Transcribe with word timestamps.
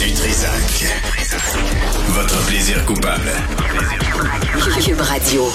Du 0.00 0.10
Trisac. 0.14 0.86
Votre 2.08 2.46
plaisir 2.46 2.82
coupable. 2.86 3.32
Cube 4.82 5.00
Radio. 5.00 5.46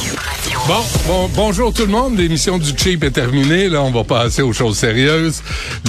Bon, 0.68 0.84
bon, 1.08 1.30
bonjour 1.34 1.74
tout 1.74 1.82
le 1.82 1.92
monde. 1.92 2.16
L'émission 2.16 2.60
du 2.60 2.78
Cheap 2.78 3.04
est 3.04 3.12
terminée. 3.12 3.70
Là, 3.70 3.82
on 3.82 3.90
va 3.90 4.04
passer 4.04 4.44
aux 4.44 4.54
choses 4.54 4.78
sérieuses. 4.78 5.42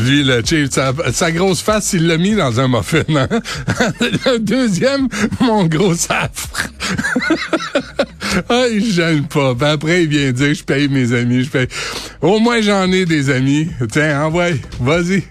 Lui, 0.02 0.24
le 0.24 0.42
Cheap, 0.42 0.72
sa, 0.72 0.94
sa 1.12 1.32
grosse 1.32 1.60
face, 1.60 1.92
il 1.92 2.06
l'a 2.06 2.16
mis 2.16 2.34
dans 2.34 2.58
un 2.58 2.68
muffin. 2.68 3.02
Hein? 3.14 3.28
le 4.00 4.38
deuxième, 4.38 5.08
mon 5.40 5.66
gros 5.66 5.94
safre. 5.94 6.70
ah, 8.48 8.64
il 8.72 8.90
gêne 8.90 9.24
pas. 9.24 9.54
Puis 9.54 9.68
après, 9.68 10.02
il 10.04 10.08
vient 10.08 10.32
dire, 10.32 10.54
je 10.54 10.64
paye 10.64 10.88
mes 10.88 11.12
amis, 11.12 11.44
je 11.44 11.50
paye. 11.50 11.68
Au 12.22 12.38
moins, 12.38 12.62
j'en 12.62 12.90
ai 12.90 13.04
des 13.04 13.28
amis. 13.28 13.68
Tiens, 13.92 14.24
envoie, 14.24 14.48
vas-y. 14.80 15.24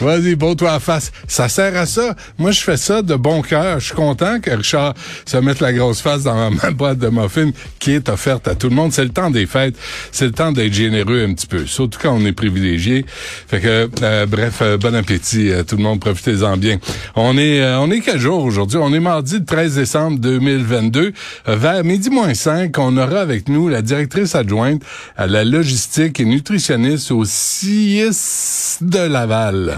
Vas-y, 0.00 0.34
beau-toi 0.34 0.72
à 0.72 0.80
face. 0.80 1.12
Ça 1.26 1.48
sert 1.48 1.76
à 1.76 1.86
ça. 1.86 2.14
Moi, 2.38 2.50
je 2.50 2.60
fais 2.60 2.76
ça 2.76 3.02
de 3.02 3.14
bon 3.14 3.42
cœur. 3.42 3.80
Je 3.80 3.86
suis 3.86 3.94
content 3.94 4.40
que 4.40 4.50
Richard 4.50 4.94
se 5.24 5.36
mette 5.36 5.60
la 5.60 5.72
grosse 5.72 6.00
face 6.00 6.22
dans 6.22 6.50
ma 6.62 6.70
boîte 6.70 6.98
de 6.98 7.08
muffins 7.08 7.50
qui 7.78 7.92
est 7.92 8.08
offerte 8.08 8.48
à 8.48 8.54
tout 8.54 8.68
le 8.68 8.74
monde. 8.74 8.92
C'est 8.92 9.04
le 9.04 9.10
temps 9.10 9.30
des 9.30 9.46
fêtes. 9.46 9.76
C'est 10.12 10.26
le 10.26 10.32
temps 10.32 10.52
d'être 10.52 10.72
généreux 10.72 11.24
un 11.24 11.34
petit 11.34 11.46
peu. 11.46 11.66
Surtout 11.66 11.98
quand 12.02 12.14
on 12.14 12.24
est 12.24 12.32
privilégié. 12.32 13.04
Fait 13.48 13.60
que, 13.60 13.90
euh, 14.02 14.26
bref, 14.26 14.58
euh, 14.62 14.76
bon 14.76 14.94
appétit 14.94 15.52
à 15.52 15.64
tout 15.64 15.76
le 15.76 15.82
monde. 15.82 16.00
Profitez-en 16.00 16.56
bien. 16.56 16.78
On 17.14 17.36
est, 17.38 17.60
euh, 17.60 17.80
on 17.80 17.90
est 17.90 18.00
quel 18.00 18.18
jour 18.18 18.44
aujourd'hui? 18.44 18.78
On 18.78 18.92
est 18.92 19.00
mardi 19.00 19.38
le 19.38 19.44
13 19.44 19.76
décembre 19.76 20.18
2022. 20.18 21.12
vers 21.46 21.84
midi 21.84 22.10
moins 22.10 22.34
5, 22.34 22.76
on 22.78 22.96
aura 22.96 23.20
avec 23.20 23.48
nous 23.48 23.68
la 23.68 23.82
directrice 23.82 24.34
adjointe 24.34 24.82
à 25.16 25.26
la 25.26 25.44
logistique 25.44 26.20
et 26.20 26.24
nutritionniste 26.24 27.10
au 27.10 27.24
CIS 27.24 28.78
de 28.80 28.98
Laval. 28.98 29.69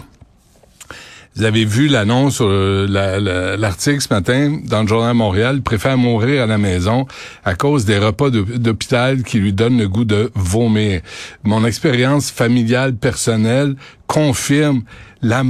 Vous 1.34 1.44
avez 1.44 1.64
vu 1.64 1.88
l'annonce, 1.88 2.38
euh, 2.42 3.56
l'article 3.56 4.00
ce 4.02 4.12
matin 4.12 4.58
dans 4.64 4.82
le 4.82 4.88
journal 4.88 5.14
Montréal. 5.14 5.56
Il 5.56 5.62
préfère 5.62 5.96
mourir 5.96 6.42
à 6.42 6.46
la 6.46 6.58
maison 6.58 7.06
à 7.44 7.54
cause 7.54 7.86
des 7.86 7.98
repas 7.98 8.28
d'hôpital 8.30 9.22
qui 9.22 9.38
lui 9.38 9.52
donnent 9.52 9.78
le 9.78 9.88
goût 9.88 10.04
de 10.04 10.30
vomir. 10.34 11.00
Mon 11.42 11.64
expérience 11.64 12.30
familiale 12.30 12.94
personnelle 12.94 13.76
confirme 14.06 14.82
la, 15.22 15.42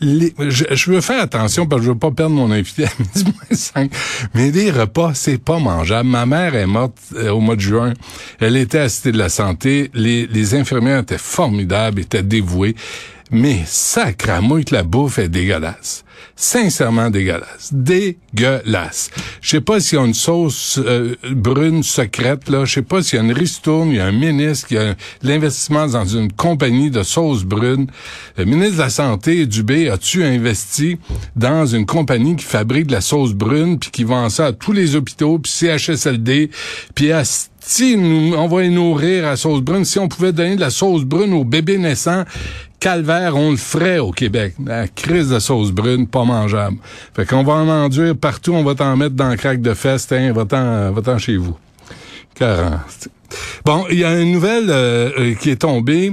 je, 0.00 0.90
veux 0.90 1.00
faire 1.00 1.22
attention 1.22 1.66
parce 1.66 1.80
que 1.80 1.86
je 1.86 1.92
veux 1.92 1.98
pas 1.98 2.10
perdre 2.10 2.34
mon 2.34 2.50
invité 2.50 2.84
à 2.84 2.90
midi 2.98 3.32
5. 3.50 3.90
Mais 4.34 4.50
les 4.50 4.70
repas, 4.70 5.14
c'est 5.14 5.42
pas 5.42 5.58
mangeable. 5.58 6.08
Ma 6.08 6.26
mère 6.26 6.54
est 6.54 6.66
morte 6.66 6.98
euh, 7.14 7.30
au 7.30 7.40
mois 7.40 7.56
de 7.56 7.60
juin. 7.60 7.94
Elle 8.38 8.56
était 8.56 8.78
assistée 8.78 9.12
de 9.12 9.18
la 9.18 9.30
santé. 9.30 9.90
Les, 9.94 10.26
les 10.26 10.54
infirmières 10.54 11.00
étaient 11.00 11.18
formidables, 11.18 12.00
étaient 12.00 12.22
dévouées. 12.22 12.76
Mais 13.30 13.62
sacramouille 13.66 14.64
que 14.64 14.74
la 14.74 14.82
bouffe 14.82 15.18
est 15.18 15.28
dégueulasse. 15.28 16.04
Sincèrement 16.38 17.10
dégueulasse. 17.10 17.70
Dégueulasse. 17.72 19.10
Je 19.40 19.50
sais 19.50 19.60
pas 19.60 19.80
s'il 19.80 19.98
y 19.98 20.00
a 20.00 20.04
une 20.04 20.14
sauce 20.14 20.78
euh, 20.84 21.14
brune 21.32 21.82
secrète, 21.82 22.48
là. 22.48 22.64
Je 22.64 22.74
sais 22.74 22.82
pas 22.82 23.02
s'il 23.02 23.18
y 23.18 23.22
a 23.22 23.24
une 23.24 23.32
ristourne, 23.32 23.88
il 23.88 23.96
y 23.96 24.00
a 24.00 24.06
un 24.06 24.12
ministre, 24.12 24.68
il 24.70 24.74
y 24.74 24.78
a 24.78 24.94
l'investissement 25.22 25.86
dans 25.86 26.04
une 26.04 26.30
compagnie 26.32 26.90
de 26.90 27.02
sauce 27.02 27.42
brune. 27.42 27.86
Le 28.36 28.44
ministre 28.44 28.76
de 28.76 28.82
la 28.82 28.90
Santé, 28.90 29.46
Dubé, 29.46 29.88
as-tu 29.88 30.24
investi 30.24 30.98
dans 31.34 31.66
une 31.66 31.86
compagnie 31.86 32.36
qui 32.36 32.44
fabrique 32.44 32.86
de 32.86 32.92
la 32.92 33.00
sauce 33.00 33.32
brune 33.32 33.78
puis 33.78 33.90
qui 33.90 34.04
vend 34.04 34.28
ça 34.28 34.46
à 34.46 34.52
tous 34.52 34.72
les 34.72 34.94
hôpitaux, 34.94 35.38
puis 35.38 35.50
CHSLD, 35.50 36.50
puis 36.94 37.12
à 37.12 37.24
si 37.66 37.96
nous, 37.96 38.34
on 38.36 38.46
va 38.46 38.68
nourrir 38.68 39.26
à 39.26 39.36
sauce 39.36 39.60
brune, 39.60 39.84
si 39.84 39.98
on 39.98 40.06
pouvait 40.06 40.32
donner 40.32 40.54
de 40.54 40.60
la 40.60 40.70
sauce 40.70 41.02
brune 41.02 41.32
aux 41.32 41.42
bébés 41.42 41.78
naissants, 41.78 42.24
calvaire, 42.78 43.36
on 43.36 43.50
le 43.50 43.56
ferait 43.56 43.98
au 43.98 44.12
Québec. 44.12 44.54
La 44.64 44.86
crise 44.86 45.30
de 45.30 45.40
sauce 45.40 45.72
brune, 45.72 46.06
pas 46.06 46.24
mangeable. 46.24 46.76
Fait 47.14 47.26
qu'on 47.26 47.42
va 47.42 47.54
en 47.54 47.68
enduire 47.68 48.16
partout, 48.16 48.52
on 48.52 48.62
va 48.62 48.76
t'en 48.76 48.96
mettre 48.96 49.16
dans 49.16 49.30
le 49.30 49.36
crack 49.36 49.60
de 49.60 49.74
fest, 49.74 50.12
hein, 50.12 50.32
va-t'en, 50.32 50.92
va-t'en 50.92 51.18
chez 51.18 51.36
vous. 51.36 51.56
Bon, 53.64 53.84
il 53.90 53.98
y 53.98 54.04
a 54.04 54.20
une 54.20 54.30
nouvelle 54.30 54.70
euh, 54.70 55.10
euh, 55.18 55.34
qui 55.34 55.50
est 55.50 55.62
tombée 55.62 56.12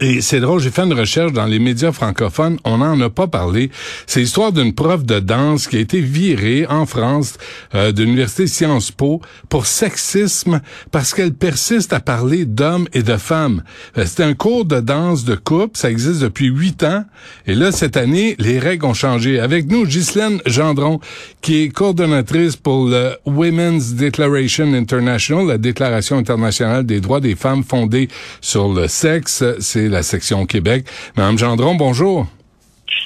et 0.00 0.20
c'est 0.20 0.40
drôle, 0.40 0.60
j'ai 0.60 0.70
fait 0.70 0.82
une 0.82 0.92
recherche 0.92 1.32
dans 1.32 1.46
les 1.46 1.58
médias 1.58 1.92
francophones, 1.92 2.58
on 2.64 2.78
n'en 2.78 3.00
a 3.00 3.08
pas 3.08 3.26
parlé. 3.26 3.70
C'est 4.06 4.20
l'histoire 4.20 4.52
d'une 4.52 4.74
prof 4.74 5.04
de 5.04 5.20
danse 5.20 5.66
qui 5.66 5.76
a 5.76 5.80
été 5.80 6.00
virée 6.00 6.66
en 6.68 6.84
France 6.84 7.34
euh, 7.74 7.92
de 7.92 8.02
l'université 8.02 8.46
Sciences 8.46 8.90
Po 8.90 9.22
pour 9.48 9.66
sexisme 9.66 10.60
parce 10.90 11.14
qu'elle 11.14 11.32
persiste 11.32 11.92
à 11.92 12.00
parler 12.00 12.44
d'hommes 12.44 12.88
et 12.92 13.02
de 13.02 13.16
femmes. 13.16 13.62
Euh, 13.96 14.04
C'était 14.04 14.24
un 14.24 14.34
cours 14.34 14.66
de 14.66 14.80
danse 14.80 15.24
de 15.24 15.34
couple, 15.34 15.78
ça 15.78 15.90
existe 15.90 16.20
depuis 16.20 16.46
huit 16.46 16.82
ans. 16.82 17.04
Et 17.46 17.54
là, 17.54 17.72
cette 17.72 17.96
année, 17.96 18.36
les 18.38 18.58
règles 18.58 18.84
ont 18.84 18.94
changé. 18.94 19.40
Avec 19.40 19.70
nous, 19.70 19.86
Ghislaine 19.86 20.40
Gendron, 20.46 21.00
qui 21.40 21.62
est 21.62 21.68
coordonnatrice 21.70 22.56
pour 22.56 22.86
le 22.86 23.12
Women's 23.24 23.94
Declaration 23.94 24.72
International, 24.74 25.46
la 25.46 25.58
Déclaration 25.58 26.18
internationale 26.18 26.84
des 26.84 27.00
droits 27.00 27.20
des 27.20 27.34
femmes 27.34 27.64
fondée 27.64 28.08
sur 28.40 28.72
le 28.72 28.88
sexe 28.88 29.42
la 29.88 30.02
section 30.02 30.46
Québec. 30.46 30.86
Madame 31.16 31.38
Gendron, 31.38 31.74
bonjour. 31.74 32.26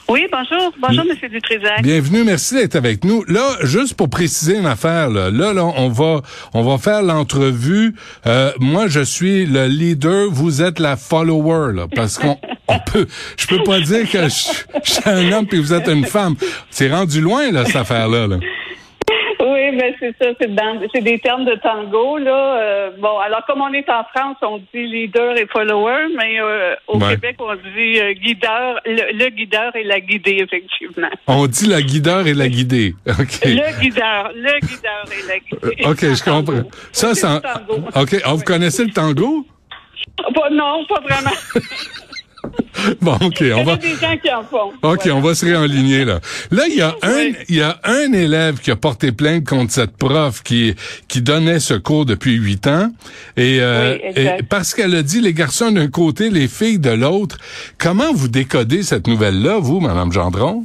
Oui, 0.09 0.27
bonjour. 0.31 0.73
Bonjour, 0.81 1.05
M. 1.09 1.29
Dutrisac. 1.31 1.83
Bienvenue, 1.83 2.25
merci 2.25 2.55
d'être 2.55 2.75
avec 2.75 3.05
nous. 3.05 3.25
Là, 3.29 3.57
juste 3.63 3.95
pour 3.95 4.11
préciser 4.11 4.57
une 4.57 4.67
affaire, 4.67 5.09
là, 5.09 5.31
là, 5.31 5.65
on 5.65 5.89
va 5.89 6.21
on 6.53 6.63
va 6.63 6.79
faire 6.79 7.03
l'entrevue. 7.03 7.95
Euh, 8.27 8.53
moi, 8.59 8.89
je 8.89 9.01
suis 9.01 9.47
le 9.47 9.67
leader, 9.67 10.29
vous 10.31 10.63
êtes 10.63 10.81
la 10.81 10.97
follower, 10.97 11.73
là, 11.75 11.87
parce 11.95 12.19
qu'on 12.19 12.37
on 12.69 12.79
peut 12.81 13.07
je 13.37 13.47
peux 13.47 13.63
pas 13.63 13.81
dire 13.81 14.11
que 14.11 14.29
je, 14.29 14.49
je 14.85 14.91
suis 14.91 15.03
un 15.07 15.33
homme 15.33 15.47
et 15.53 15.59
vous 15.59 15.73
êtes 15.73 15.89
une 15.89 16.05
femme. 16.05 16.35
C'est 16.71 16.91
rendu 16.91 17.21
loin, 17.21 17.51
là, 17.53 17.65
cette 17.65 17.77
affaire-là. 17.77 18.27
là. 18.27 18.37
C'est 19.99 20.15
ça, 20.21 20.27
c'est 20.39 21.01
des 21.03 21.19
termes 21.19 21.45
de 21.45 21.55
tango 21.57 22.19
là. 22.19 22.61
Euh, 22.61 22.91
bon, 22.99 23.19
alors 23.19 23.45
comme 23.47 23.61
on 23.61 23.73
est 23.73 23.89
en 23.89 24.05
France, 24.15 24.37
on 24.43 24.59
dit 24.59 24.87
leader 24.87 25.37
et 25.37 25.47
follower, 25.47 26.09
mais 26.17 26.41
euh, 26.41 26.75
au 26.89 26.99
Québec 26.99 27.37
on 27.39 27.55
dit 27.55 28.01
euh, 28.01 28.13
guideur, 28.13 28.81
le, 28.85 29.29
guideur 29.31 29.75
et 29.77 29.85
la 29.85 30.01
guidée 30.01 30.39
effectivement. 30.41 31.11
On 31.27 31.47
dit 31.47 31.67
la 31.67 31.83
guideur 31.83 32.27
et 32.27 32.35
la 32.35 32.49
guidée. 32.49 32.95
Ok. 33.21 33.41
Le 33.45 33.81
guideur, 33.81 34.31
le 34.35 34.61
guideur 34.61 35.04
et 35.13 35.28
la 35.28 35.39
guidée. 35.39 35.84
Ok, 35.84 36.01
je 36.01 36.25
comprends. 36.25 36.69
Ça, 36.93 37.15
ça. 37.15 37.41
Ok, 37.95 38.16
oh, 38.27 38.37
vous 38.37 38.45
connaissez 38.45 38.84
le 38.84 38.93
tango? 38.93 39.45
non, 40.53 40.84
pas 40.87 41.01
vraiment. 41.01 41.37
Bon, 43.01 43.16
OK, 43.21 43.42
on 43.54 43.65
va. 43.65 43.77
des 43.77 43.97
gens 43.97 44.16
qui 44.22 44.31
en 44.33 44.42
font. 44.45 44.72
OK, 44.83 45.09
on 45.13 45.21
va 45.21 45.34
se 45.34 45.45
réaligner, 45.45 46.04
là. 46.04 46.21
Là, 46.51 46.65
il 46.69 46.77
y 46.77 46.83
a 46.83 46.95
un, 47.03 47.33
il 47.48 47.57
y 47.57 47.63
a 47.63 47.78
un 47.84 48.13
élève 48.13 48.59
qui 48.59 48.71
a 48.71 48.77
porté 48.77 49.13
plainte 49.13 49.47
contre 49.47 49.72
cette 49.72 49.97
prof 49.97 50.42
qui, 50.42 50.75
qui 51.09 51.22
donnait 51.22 51.60
ce 51.60 51.75
cours 51.75 52.07
depuis 52.07 52.34
huit 52.34 52.66
ans. 52.66 52.91
Et, 53.37 53.59
euh, 53.60 53.97
parce 54.48 54.75
qu'elle 54.75 54.95
a 54.95 55.03
dit 55.03 55.21
les 55.21 55.34
garçons 55.34 55.71
d'un 55.71 55.89
côté, 55.89 56.31
les 56.31 56.48
filles 56.48 56.78
de 56.78 56.91
l'autre. 56.91 57.39
Comment 57.78 58.13
vous 58.13 58.28
décodez 58.28 58.83
cette 58.83 59.07
nouvelle-là, 59.07 59.59
vous, 59.59 59.81
Madame 59.81 60.13
Gendron? 60.13 60.65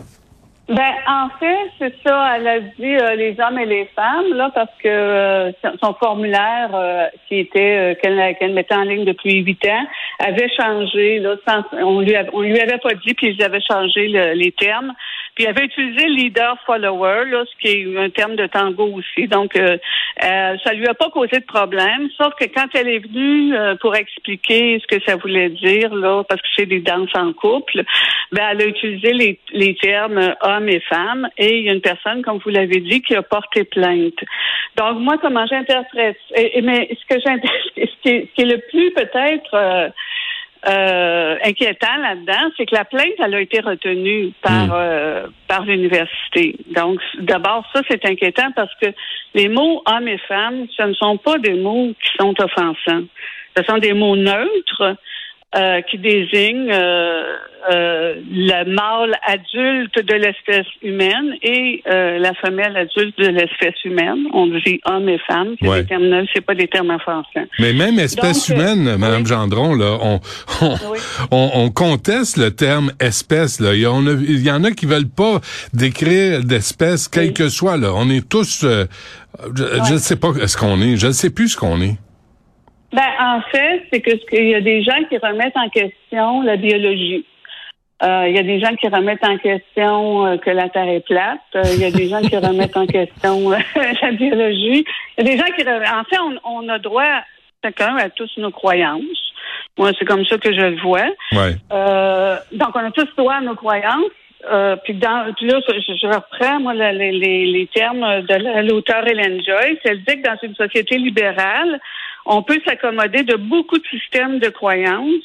Ben, 0.67 0.93
en 1.07 1.29
fait, 1.39 1.69
c'est 1.77 1.93
ça. 2.03 2.37
Elle 2.37 2.47
a 2.47 2.59
dit 2.59 2.95
euh, 2.95 3.15
les 3.15 3.35
hommes 3.39 3.59
et 3.59 3.67
les 3.67 3.85
femmes, 3.95 4.33
là, 4.33 4.49
parce 4.53 4.71
que 4.81 4.87
euh, 4.87 5.51
son 5.83 5.93
formulaire 5.93 6.71
euh, 6.73 7.07
qui 7.27 7.37
était 7.37 7.95
qu'elle 8.01 8.53
mettait 8.53 8.73
en 8.73 8.81
ligne 8.81 9.05
depuis 9.05 9.43
huit 9.43 9.63
ans 9.67 9.85
avait 10.19 10.49
changé. 10.49 11.19
Là, 11.19 11.35
on 11.73 11.99
lui 11.99 12.15
on 12.33 12.41
lui 12.41 12.59
avait 12.59 12.79
pas 12.79 12.95
dit, 12.95 13.13
puis 13.13 13.35
ils 13.37 13.43
avaient 13.43 13.61
changé 13.61 14.07
les 14.07 14.51
termes. 14.53 14.93
Puis 15.35 15.43
elle 15.43 15.49
avait 15.49 15.65
utilisé 15.65 16.07
leader-follower, 16.07 17.25
là, 17.25 17.43
ce 17.45 17.57
qui 17.59 17.67
est 17.67 17.97
un 17.97 18.09
terme 18.09 18.37
de 18.37 18.47
tango 18.47 18.85
aussi. 18.85 19.27
Donc, 19.27 19.57
euh, 19.57 19.77
euh, 20.23 20.57
ça 20.63 20.73
lui 20.73 20.87
a 20.87 20.93
pas 20.93 21.09
causé 21.09 21.39
de 21.39 21.45
problème, 21.45 22.09
sauf 22.17 22.33
que 22.39 22.45
quand 22.45 22.67
elle 22.73 22.87
est 22.87 22.99
venue 22.99 23.53
euh, 23.53 23.75
pour 23.75 23.95
expliquer 23.95 24.79
ce 24.79 24.87
que 24.87 25.03
ça 25.05 25.17
voulait 25.17 25.49
dire, 25.49 25.93
là, 25.93 26.23
parce 26.23 26.41
que 26.41 26.47
c'est 26.55 26.65
des 26.65 26.79
danses 26.79 27.13
en 27.15 27.33
couple, 27.33 27.83
ben, 28.31 28.47
elle 28.51 28.61
a 28.61 28.65
utilisé 28.65 29.11
les, 29.11 29.39
les 29.51 29.75
termes 29.75 30.35
hommes 30.41 30.69
et 30.69 30.79
femmes, 30.79 31.27
et 31.37 31.57
il 31.57 31.65
y 31.65 31.69
a 31.69 31.73
une 31.73 31.81
personne, 31.81 32.21
comme 32.21 32.37
vous 32.37 32.51
l'avez 32.51 32.79
dit, 32.79 33.01
qui 33.01 33.13
a 33.13 33.21
porté 33.21 33.65
plainte. 33.65 34.23
Donc, 34.77 34.99
moi, 34.99 35.17
comment 35.21 35.45
j'interprète, 35.47 36.17
mais 36.63 36.89
ce 36.89 37.13
que 37.13 37.21
j'interprète, 37.21 37.51
ce, 37.75 37.81
ce 38.09 38.33
qui 38.35 38.41
est 38.41 38.45
le 38.45 38.61
plus 38.69 38.91
peut-être 38.91 39.91
euh, 40.67 41.35
inquiétant 41.43 41.95
là-dedans, 42.01 42.51
c'est 42.57 42.65
que 42.65 42.75
la 42.75 42.85
plainte, 42.85 43.13
elle 43.19 43.35
a 43.35 43.41
été 43.41 43.59
retenue 43.59 44.31
par, 44.41 44.67
hmm. 44.67 44.71
euh, 44.73 45.27
par 45.47 45.65
l'université. 45.65 46.55
Donc, 46.75 46.99
d'abord, 47.19 47.65
ça, 47.73 47.81
c'est 47.89 48.05
inquiétant 48.05 48.51
parce 48.55 48.73
que 48.81 48.87
les 49.33 49.47
mots 49.47 49.83
hommes 49.85 50.07
et 50.07 50.17
femmes, 50.27 50.65
ce 50.75 50.83
ne 50.83 50.93
sont 50.93 51.17
pas 51.17 51.37
des 51.37 51.53
mots 51.53 51.93
qui 52.01 52.11
sont 52.19 52.33
offensants. 52.41 53.03
Ce 53.55 53.63
sont 53.63 53.77
des 53.77 53.93
mots 53.93 54.15
neutres 54.15 54.97
euh, 55.55 55.81
qui 55.89 55.97
désigne 55.99 56.69
euh, 56.69 57.23
euh, 57.71 58.15
le 58.29 58.75
mâle 58.75 59.15
adulte 59.25 59.95
de 60.05 60.13
l'espèce 60.15 60.65
humaine 60.81 61.33
et 61.41 61.81
la 61.85 62.33
femelle 62.33 62.75
adulte 62.75 63.17
de 63.17 63.27
l'espèce 63.27 63.81
humaine. 63.85 64.25
On 64.33 64.47
dit 64.47 64.81
homme 64.83 65.07
et 65.07 65.17
femme, 65.19 65.55
c'est 65.61 65.69
des 65.69 65.85
termes 65.85 66.25
c'est 66.33 66.41
pas 66.41 66.55
des 66.55 66.67
termes 66.67 66.99
français. 66.99 67.47
Mais 67.59 67.71
même 67.71 67.99
espèce 67.99 68.49
humaine, 68.49 68.97
Madame 68.97 69.25
Gendron, 69.25 69.75
là, 69.75 69.97
on 70.01 70.19
on, 71.31 71.51
on, 71.53 71.69
conteste 71.69 72.35
le 72.35 72.51
terme 72.51 72.91
espèce. 72.99 73.61
Là. 73.61 73.75
Il, 73.75 73.79
y 73.79 73.87
en 73.87 74.05
a, 74.07 74.11
il 74.11 74.45
y 74.45 74.51
en 74.51 74.65
a 74.65 74.71
qui 74.71 74.87
veulent 74.87 75.07
pas 75.07 75.39
décrire 75.73 76.43
d'espèce, 76.43 77.07
quel 77.07 77.31
que 77.31 77.47
soit. 77.47 77.77
Là, 77.77 77.93
on 77.95 78.09
est 78.09 78.27
tous. 78.27 78.65
je 78.65 79.93
ne 79.93 79.97
sais 79.99 80.17
pas 80.17 80.33
ce 80.47 80.57
qu'on 80.57 80.81
est. 80.81 80.97
Je 80.97 81.07
ne 81.07 81.13
sais 81.13 81.29
plus 81.29 81.49
ce 81.49 81.57
qu'on 81.57 81.79
est. 81.81 81.95
Ben, 82.95 83.11
en 83.19 83.41
fait, 83.51 83.83
c'est 83.91 83.99
que 83.99 84.11
qu'il 84.29 84.47
y 84.47 84.55
a 84.55 84.61
des 84.61 84.81
gens 84.81 85.03
qui 85.09 85.17
remettent 85.17 85.57
en 85.57 85.67
question 85.67 86.41
la 86.43 86.55
biologie. 86.55 87.25
Euh, 88.03 88.25
il 88.29 88.35
y 88.35 88.39
a 88.39 88.43
des 88.43 88.61
gens 88.61 88.73
qui 88.75 88.87
remettent 88.87 89.25
en 89.25 89.37
question 89.37 90.25
euh, 90.25 90.37
que 90.37 90.49
la 90.49 90.69
Terre 90.69 90.87
est 90.87 91.05
plate. 91.05 91.39
Euh, 91.55 91.63
il 91.73 91.81
y 91.81 91.85
a 91.85 91.91
des 91.91 92.07
gens 92.07 92.21
qui 92.21 92.37
remettent 92.37 92.77
en 92.77 92.87
question 92.87 93.49
la 94.01 94.11
biologie. 94.11 94.85
Il 95.17 95.27
y 95.27 95.29
a 95.29 95.35
des 95.35 95.37
gens 95.37 95.51
qui... 95.57 95.61
En 95.63 96.03
fait, 96.05 96.19
on, 96.19 96.39
on, 96.45 96.69
a 96.69 96.79
droit, 96.79 97.21
chacun, 97.61 97.97
à 97.97 98.09
tous 98.09 98.31
nos 98.37 98.51
croyances. 98.51 99.33
Moi, 99.77 99.91
c'est 99.99 100.05
comme 100.05 100.25
ça 100.25 100.37
que 100.37 100.53
je 100.53 100.61
le 100.61 100.81
vois. 100.81 101.09
Ouais. 101.33 101.55
donc, 102.53 102.69
on 102.75 102.85
a 102.85 102.91
tous 102.91 103.13
droit 103.17 103.35
à 103.35 103.41
nos 103.41 103.55
croyances. 103.55 104.11
puis, 104.85 104.93
dans, 104.93 105.33
puis 105.35 105.47
là, 105.47 105.59
je, 105.67 106.07
reprends 106.07 106.61
moi 106.61 106.73
les, 106.73 107.11
les, 107.11 107.45
les 107.45 107.67
termes 107.67 108.21
de 108.21 108.69
l'auteur 108.69 109.05
Hélène 109.05 109.41
Joyce. 109.43 109.79
Elle 109.83 110.03
dit 110.05 110.21
que 110.21 110.27
dans 110.27 110.37
une 110.43 110.55
société 110.55 110.97
libérale, 110.97 111.79
on 112.25 112.43
peut 112.43 112.59
s'accommoder 112.65 113.23
de 113.23 113.35
beaucoup 113.35 113.77
de 113.77 113.85
systèmes 113.85 114.39
de 114.39 114.49
croyances 114.49 115.23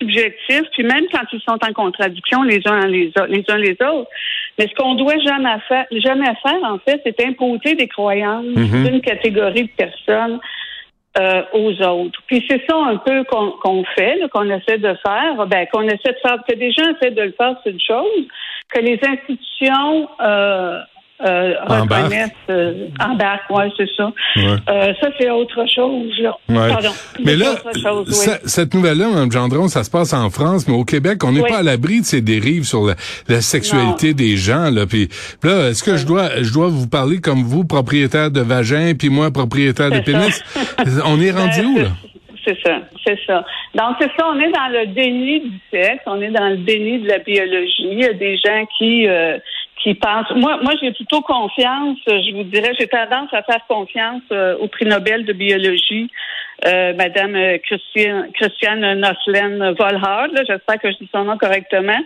subjectifs, 0.00 0.68
puis 0.72 0.82
même 0.82 1.04
quand 1.12 1.24
ils 1.32 1.40
sont 1.40 1.58
en 1.62 1.72
contradiction 1.72 2.42
les 2.42 2.60
uns 2.66 2.86
les, 2.86 3.12
les 3.28 3.44
uns 3.48 3.58
les 3.58 3.76
autres. 3.82 4.10
Mais 4.58 4.68
ce 4.68 4.74
qu'on 4.74 4.94
doit 4.94 5.18
jamais 5.18 5.56
faire, 5.68 5.86
jamais 5.92 6.34
faire 6.42 6.62
en 6.64 6.78
fait, 6.78 7.00
c'est 7.04 7.24
imposer 7.24 7.74
des 7.74 7.88
croyances 7.88 8.44
mm-hmm. 8.44 8.84
d'une 8.84 9.00
catégorie 9.00 9.64
de 9.64 9.72
personnes 9.76 10.40
euh, 11.18 11.42
aux 11.52 11.80
autres. 11.82 12.20
Puis 12.26 12.44
c'est 12.48 12.62
ça 12.68 12.76
un 12.76 12.96
peu 12.96 13.22
qu'on 13.24 13.84
fait, 13.96 14.18
qu'on 14.32 14.50
essaie 14.50 14.78
de 14.78 14.96
faire. 15.06 15.46
Ben 15.46 15.66
qu'on 15.72 15.82
essaie 15.82 16.12
de 16.12 16.18
faire. 16.20 16.38
Que 16.48 16.54
des 16.54 16.72
gens 16.72 16.90
essaient 16.90 17.12
de 17.12 17.22
le 17.22 17.34
faire, 17.38 17.56
c'est 17.62 17.70
une 17.70 17.80
chose. 17.80 18.26
Que 18.68 18.80
les 18.80 18.98
institutions 19.00 20.08
euh, 20.20 20.80
euh, 21.22 21.54
reconnaissent 21.64 22.30
euh, 22.50 22.88
embarque, 23.00 23.48
ouais, 23.50 23.70
c'est 23.76 23.88
ça. 23.96 24.12
Euh, 24.36 24.92
ça, 25.00 25.08
c'est 25.16 25.30
autre 25.30 25.64
chose, 25.72 26.12
là. 26.18 26.36
Pardon. 26.48 26.90
Mais 27.24 27.36
là, 27.36 27.54
cette 28.44 28.74
nouvelle-là, 28.74 29.08
Mme 29.08 29.30
Gendron, 29.30 29.68
ça 29.68 29.84
se 29.84 29.90
passe 29.90 30.12
en 30.12 30.28
France, 30.30 30.66
mais 30.66 30.74
au 30.74 30.84
Québec, 30.84 31.22
on 31.24 31.30
n'est 31.30 31.42
pas 31.42 31.58
à 31.58 31.62
l'abri 31.62 32.00
de 32.00 32.04
ces 32.04 32.20
dérives 32.20 32.64
sur 32.64 32.84
la, 33.28 33.40
sexualité 33.40 34.12
des 34.12 34.36
gens, 34.36 34.70
là. 34.70 34.86
Puis 34.86 35.08
là, 35.44 35.68
est-ce 35.68 35.84
que 35.84 35.96
je 35.96 36.04
dois 36.04 36.42
je 36.42 36.52
dois 36.52 36.68
vous 36.68 36.88
parler 36.88 37.20
comme 37.20 37.42
vous, 37.44 37.64
propriétaire 37.64 38.32
de 38.32 38.40
vagin, 38.40 38.94
puis 38.98 39.08
moi, 39.08 39.30
propriétaire 39.30 39.90
de 39.90 40.00
pénis? 40.00 40.42
on 41.06 41.20
est 41.20 41.30
rendu 41.30 41.60
ben, 41.60 41.66
où, 41.66 41.78
là? 41.78 41.88
C'est 42.44 42.58
ça, 42.62 42.80
c'est 43.06 43.18
ça. 43.26 43.44
Donc, 43.74 43.96
c'est 44.00 44.10
ça, 44.18 44.26
on 44.28 44.38
est 44.38 44.50
dans 44.50 44.68
le 44.68 44.86
déni 44.88 45.40
du 45.40 45.60
sexe, 45.70 46.02
on 46.06 46.20
est 46.20 46.30
dans 46.30 46.48
le 46.48 46.58
déni 46.58 46.98
de 46.98 47.08
la 47.08 47.18
biologie. 47.20 47.88
Il 47.90 48.00
y 48.00 48.04
a 48.04 48.12
des 48.12 48.36
gens 48.36 48.66
qui... 48.76 49.06
Euh, 49.86 49.92
qui 49.94 49.98
Moi, 50.36 50.58
moi, 50.62 50.72
j'ai 50.80 50.92
plutôt 50.92 51.20
confiance. 51.20 51.98
Je 52.06 52.34
vous 52.34 52.44
dirais, 52.44 52.72
j'ai 52.78 52.86
tendance 52.86 53.32
à 53.32 53.42
faire 53.42 53.64
confiance 53.68 54.22
euh, 54.32 54.56
au 54.58 54.68
prix 54.68 54.86
Nobel 54.86 55.24
de 55.24 55.32
biologie, 55.32 56.10
euh, 56.66 56.94
Madame 56.94 57.34
euh, 57.34 57.58
Christiane, 57.58 58.30
Christiane 58.32 59.00
Noslen 59.00 59.74
Volhard. 59.78 60.28
J'espère 60.46 60.78
que 60.80 60.90
je 60.90 60.98
dis 60.98 61.08
son 61.12 61.24
nom 61.24 61.38
correctement. 61.38 61.98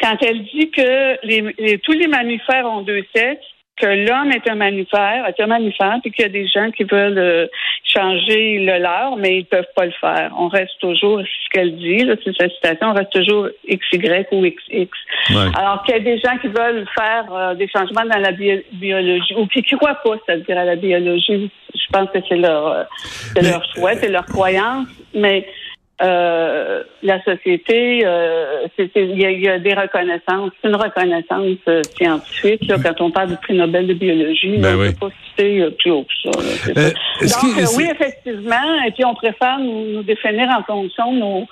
Quand 0.00 0.16
elle 0.22 0.42
dit 0.44 0.70
que 0.70 1.26
les, 1.26 1.78
tous 1.78 1.92
les 1.92 2.08
mammifères 2.08 2.66
ont 2.66 2.82
deux 2.82 3.04
sexes, 3.14 3.46
que 3.82 3.86
l'homme 3.86 4.30
est 4.30 4.48
un 4.48 4.54
mammifère, 4.54 5.26
est 5.26 5.42
un 5.42 5.46
mammifère, 5.46 5.98
puis 6.02 6.12
qu'il 6.12 6.22
y 6.22 6.26
a 6.26 6.30
des 6.30 6.46
gens 6.46 6.70
qui 6.70 6.84
veulent 6.84 7.18
euh, 7.18 7.46
changer 7.84 8.60
le 8.60 8.78
leur, 8.78 9.16
mais 9.16 9.38
ils 9.38 9.44
peuvent 9.44 9.66
pas 9.74 9.86
le 9.86 9.92
faire. 10.00 10.32
On 10.38 10.46
reste 10.46 10.78
toujours, 10.80 11.20
c'est 11.20 11.26
ce 11.26 11.50
qu'elle 11.50 11.76
dit, 11.76 12.04
là, 12.04 12.14
c'est 12.22 12.34
sa 12.36 12.48
citation, 12.48 12.90
on 12.90 12.94
reste 12.94 13.12
toujours 13.12 13.48
XY 13.68 14.26
ou 14.30 14.42
XX. 14.42 14.88
Alors 15.56 15.82
qu'il 15.82 15.94
y 15.94 15.98
a 15.98 16.00
des 16.00 16.18
gens 16.18 16.38
qui 16.40 16.46
veulent 16.46 16.86
faire 16.94 17.24
euh, 17.32 17.54
des 17.54 17.68
changements 17.68 18.04
dans 18.04 18.20
la 18.20 18.30
biologie, 18.30 19.34
ou 19.36 19.46
qui 19.46 19.64
ne 19.72 19.76
croient 19.76 20.00
pas, 20.04 20.14
c'est-à-dire 20.24 20.58
à 20.58 20.64
la 20.64 20.76
biologie. 20.76 21.50
Je 21.74 21.92
pense 21.92 22.08
que 22.10 22.18
c'est 22.28 22.36
leur, 22.36 22.66
euh, 22.68 22.84
leur 23.42 23.64
choix, 23.74 23.94
c'est 23.96 24.10
leur 24.10 24.26
croyance, 24.26 24.86
mais 25.12 25.44
euh, 26.02 26.82
la 27.02 27.22
société, 27.22 28.02
euh, 28.04 28.66
il 28.78 29.20
y, 29.20 29.48
a 29.48 29.58
des 29.60 29.74
reconnaissances, 29.74 30.50
c'est 30.60 30.68
une 30.68 30.74
reconnaissance 30.74 31.58
euh, 31.68 31.82
scientifique. 31.96 32.66
Là, 32.66 32.76
quand 32.82 33.00
on 33.00 33.10
parle 33.12 33.28
du 33.28 33.36
prix 33.36 33.54
Nobel 33.54 33.86
de 33.86 33.94
biologie, 33.94 34.58
ben 34.58 34.76
on 34.76 34.82
ne 34.82 34.90
peut 34.90 35.08
pas 35.08 35.10
citer 35.28 35.64
plus 35.78 35.90
haut 35.92 36.04
que 36.04 36.30
ça. 36.30 36.74
Donc, 36.74 37.76
oui, 37.76 37.88
effectivement, 37.88 38.82
et 38.84 38.90
puis 38.90 39.04
on 39.04 39.14
préfère 39.14 39.60
nous, 39.60 40.02
définir 40.02 40.48
en 40.58 40.64
fonction 40.64 41.12
de 41.12 41.18
nos... 41.18 41.46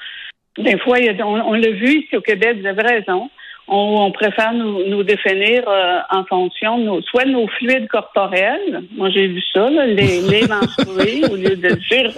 Des 0.58 0.79
fois, 0.79 0.99
on, 1.25 1.52
l'a 1.55 1.70
vu 1.70 2.00
ici 2.00 2.17
au 2.17 2.20
Québec, 2.20 2.58
vous 2.61 2.67
avez 2.67 2.82
raison. 2.82 3.31
On, 3.69 4.11
préfère 4.11 4.52
nous, 4.52 4.85
nous 4.88 5.05
définir 5.05 5.62
en 6.11 6.25
fonction 6.25 6.79
de 6.79 6.85
nos, 6.85 7.02
soit 7.02 7.25
de 7.25 7.31
nos 7.31 7.47
fluides 7.47 7.87
corporels. 7.87 8.82
Moi, 8.97 9.11
j'ai 9.11 9.29
vu 9.29 9.41
ça, 9.55 9.70
là, 9.70 9.87
les, 9.87 10.21
les 10.23 10.49
menstrués, 10.49 11.23
au 11.30 11.37
lieu 11.37 11.54
de 11.54 11.69
dire 11.88 12.12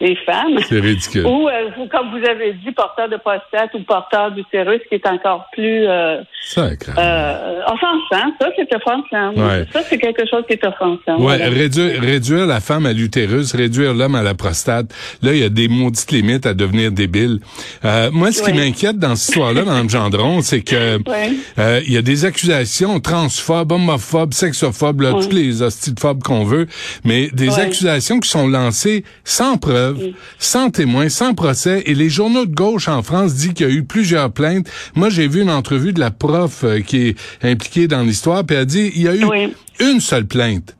les 0.00 0.16
femmes. 0.16 0.58
C'est 0.68 0.80
ridicule. 0.80 1.26
Ou, 1.26 1.48
euh, 1.48 1.86
comme 1.90 2.10
vous 2.10 2.26
avez 2.26 2.54
dit, 2.54 2.72
porteur 2.72 3.08
de 3.08 3.16
prostate 3.16 3.74
ou 3.74 3.82
porteur 3.82 4.32
d'utérus, 4.32 4.80
qui 4.88 4.94
est 4.96 5.06
encore 5.06 5.46
plus 5.52 5.86
euh, 5.86 6.22
euh, 6.58 7.60
offensant. 7.66 8.32
Ça, 8.40 8.48
c'est 8.56 8.74
offensant. 8.74 9.32
Ça, 9.72 9.82
c'est 9.88 9.98
quelque 9.98 10.26
chose 10.28 10.44
qui 10.46 10.54
est 10.54 10.64
offensant. 10.64 11.20
Ouais, 11.20 11.36
réduire, 11.36 12.00
réduire 12.00 12.46
la 12.46 12.60
femme 12.60 12.86
à 12.86 12.92
l'utérus, 12.92 13.54
réduire 13.54 13.94
l'homme 13.94 14.14
à 14.14 14.22
la 14.22 14.34
prostate. 14.34 14.86
Là, 15.22 15.32
il 15.32 15.38
y 15.38 15.44
a 15.44 15.48
des 15.48 15.68
maudites 15.68 16.10
limites 16.10 16.46
à 16.46 16.54
devenir 16.54 16.90
débile. 16.92 17.40
Euh, 17.84 18.10
moi, 18.12 18.32
ce 18.32 18.42
qui 18.42 18.52
m'inquiète 18.52 18.98
dans 18.98 19.14
cette 19.16 19.30
histoire-là, 19.30 19.62
dans 19.62 19.82
le 19.82 19.88
Gendron, 19.88 20.40
c'est 20.40 20.62
que 20.62 20.98
euh, 21.58 21.80
il 21.86 21.92
y 21.92 21.96
a 21.96 22.02
des 22.02 22.24
accusations 22.24 23.00
transphobes, 23.00 23.72
homophobes, 23.72 24.34
sexophobes, 24.34 25.02
là, 25.02 25.12
toutes 25.12 25.32
les 25.32 25.62
hostiphobes 25.62 26.22
qu'on 26.22 26.44
veut, 26.44 26.66
mais 27.04 27.28
des 27.32 27.58
accusations 27.58 28.18
qui 28.20 28.28
sont 28.28 28.48
lancées 28.48 29.04
sans 29.24 29.56
preuve 29.58 29.89
sans 30.38 30.70
témoins, 30.70 31.08
sans 31.08 31.34
procès. 31.34 31.82
Et 31.86 31.94
les 31.94 32.08
journaux 32.08 32.46
de 32.46 32.54
gauche 32.54 32.88
en 32.88 33.02
France 33.02 33.34
disent 33.34 33.54
qu'il 33.54 33.68
y 33.68 33.70
a 33.70 33.72
eu 33.72 33.84
plusieurs 33.84 34.32
plaintes. 34.32 34.70
Moi, 34.94 35.10
j'ai 35.10 35.28
vu 35.28 35.42
une 35.42 35.50
entrevue 35.50 35.92
de 35.92 36.00
la 36.00 36.10
prof 36.10 36.64
euh, 36.64 36.80
qui 36.80 37.08
est 37.08 37.16
impliquée 37.42 37.88
dans 37.88 38.02
l'histoire, 38.02 38.44
puis 38.44 38.56
elle 38.56 38.62
a 38.62 38.64
dit 38.64 38.92
il 38.94 39.02
y 39.02 39.08
a 39.08 39.14
eu 39.14 39.52
une 39.80 40.00
seule 40.00 40.26
plainte. 40.26 40.76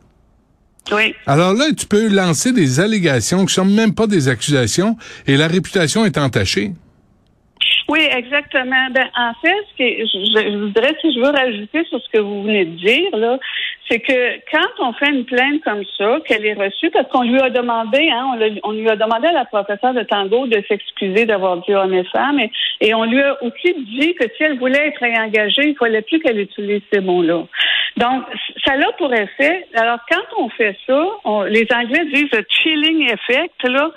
Oui. 0.92 1.14
Alors 1.26 1.54
là, 1.54 1.66
tu 1.76 1.86
peux 1.86 2.08
lancer 2.08 2.52
des 2.52 2.80
allégations 2.80 3.44
qui 3.46 3.54
sont 3.54 3.64
même 3.64 3.94
pas 3.94 4.06
des 4.06 4.28
accusations 4.28 4.96
et 5.26 5.36
la 5.36 5.46
réputation 5.46 6.04
est 6.04 6.18
entachée. 6.18 6.72
Oui, 7.88 8.06
exactement. 8.10 8.88
Ben, 8.92 9.08
en 9.16 9.32
fait, 9.42 9.56
ce 9.72 9.76
que 9.76 9.84
je, 9.84 10.50
je, 10.50 10.56
voudrais, 10.64 10.94
si 11.00 11.12
je 11.12 11.20
veux 11.20 11.30
rajouter 11.30 11.84
sur 11.88 12.00
ce 12.00 12.08
que 12.12 12.18
vous 12.20 12.44
venez 12.44 12.64
de 12.64 12.76
dire, 12.76 13.16
là, 13.16 13.38
c'est 13.90 13.98
que 14.00 14.38
quand 14.52 14.68
on 14.78 14.92
fait 14.92 15.08
une 15.08 15.24
plainte 15.24 15.62
comme 15.64 15.82
ça, 15.98 16.18
qu'elle 16.24 16.46
est 16.46 16.54
reçue, 16.54 16.90
parce 16.90 17.08
qu'on 17.08 17.22
lui 17.22 17.40
a 17.40 17.50
demandé, 17.50 18.08
hein, 18.10 18.38
on, 18.62 18.72
lui 18.72 18.88
a 18.88 18.94
demandé 18.94 19.26
à 19.26 19.32
la 19.32 19.44
professeure 19.44 19.94
de 19.94 20.02
tango 20.02 20.46
de 20.46 20.62
s'excuser 20.68 21.26
d'avoir 21.26 21.56
dit 21.58 21.74
homme 21.74 21.94
et 21.94 22.04
femme, 22.04 22.38
et, 22.80 22.94
on 22.94 23.04
lui 23.04 23.20
a 23.20 23.42
aussi 23.42 23.74
dit 23.98 24.14
que 24.14 24.24
si 24.36 24.44
elle 24.44 24.58
voulait 24.58 24.88
être 24.88 25.00
réengagée, 25.00 25.68
il 25.68 25.76
fallait 25.76 26.02
plus 26.02 26.20
qu'elle 26.20 26.38
utilise 26.38 26.82
ces 26.92 27.00
mots-là. 27.00 27.44
Donc, 27.96 28.22
ça 28.64 28.76
l'a 28.76 28.92
pour 28.98 29.12
effet. 29.12 29.66
Alors, 29.74 29.98
quand 30.10 30.42
on 30.42 30.48
fait 30.50 30.76
ça, 30.86 31.02
les 31.48 31.66
Anglais 31.74 32.04
disent 32.12 32.32
le 32.32 32.44
chilling 32.48 33.10
effect, 33.10 33.64
là, 33.64 33.90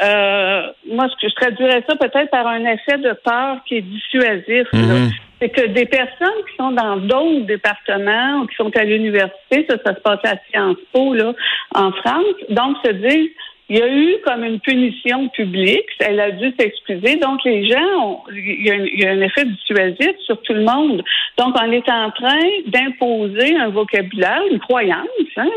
Euh, 0.00 0.62
moi, 0.90 1.06
je 1.22 1.28
traduirais 1.34 1.82
ça 1.88 1.96
peut-être 1.96 2.30
par 2.30 2.46
un 2.46 2.64
effet 2.64 2.98
de 2.98 3.12
peur 3.24 3.58
qui 3.66 3.76
est 3.76 3.82
dissuasif. 3.82 4.68
Mhm. 4.72 5.10
C'est 5.40 5.50
que 5.50 5.66
des 5.66 5.84
personnes 5.84 6.42
qui 6.48 6.56
sont 6.56 6.70
dans 6.70 6.96
d'autres 6.96 7.46
départements 7.46 8.40
ou 8.40 8.46
qui 8.46 8.56
sont 8.56 8.74
à 8.74 8.84
l'université, 8.84 9.66
ça, 9.68 9.76
ça 9.84 9.94
se 9.94 10.00
passe 10.00 10.20
à 10.24 10.36
Sciences 10.50 10.78
Po, 10.92 11.12
là, 11.12 11.34
en 11.74 11.92
France, 11.92 12.24
donc 12.48 12.76
se 12.84 12.92
disent 12.92 13.30
il 13.68 13.78
y 13.78 13.82
a 13.82 13.88
eu 13.88 14.16
comme 14.24 14.44
une 14.44 14.60
punition 14.60 15.28
publique, 15.30 15.88
elle 15.98 16.20
a 16.20 16.30
dû 16.30 16.54
s'excuser. 16.58 17.16
Donc 17.16 17.40
les 17.44 17.68
gens, 17.68 18.00
ont, 18.00 18.20
il, 18.30 18.64
y 18.64 18.70
a 18.70 18.74
un, 18.74 18.84
il, 18.84 19.00
y 19.00 19.04
a 19.04 19.10
un, 19.10 19.20
effet 19.20 19.44
dissuasif 19.44 20.16
sur 20.24 20.40
tout 20.42 20.52
le 20.52 20.62
monde. 20.62 21.02
Donc 21.36 21.56
on 21.60 21.72
est 21.72 21.88
en 21.90 22.10
train 22.12 22.46
d'imposer 22.68 23.56
un 23.56 23.70
vocabulaire, 23.70 24.42
une 24.50 24.60
croyance, 24.60 25.08
hein, 25.36 25.48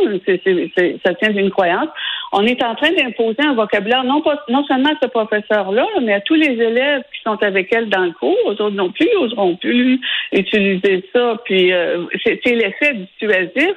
ça 1.06 1.14
tient 1.16 1.30
d'une 1.30 1.52
croyance. 1.52 1.90
On 2.32 2.46
est 2.46 2.64
en 2.64 2.76
train 2.76 2.92
d'imposer 2.92 3.42
un 3.44 3.54
vocabulaire 3.56 4.04
non 4.04 4.22
pas 4.22 4.44
non 4.50 4.64
seulement 4.66 4.90
à 4.90 4.98
ce 5.02 5.08
professeur-là, 5.08 5.88
mais 6.04 6.14
à 6.14 6.22
tous 6.22 6.36
les 6.36 6.52
élèves 6.52 7.02
qui 7.14 7.22
sont 7.24 7.42
avec 7.42 7.74
elle 7.74 7.90
dans 7.90 8.06
le 8.06 8.12
cours. 8.12 8.38
Eux 8.48 8.62
autres 8.62 8.76
non 8.76 8.92
plus, 8.92 9.08
ils 9.12 9.20
n'oseront 9.20 9.56
plus 9.56 10.00
utiliser 10.32 11.04
ça. 11.14 11.38
Puis 11.46 11.74
euh, 11.74 12.06
c'est, 12.24 12.40
l'effet 12.46 12.94
dissuasif. 12.94 13.76